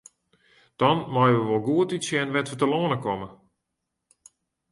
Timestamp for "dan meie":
0.81-1.35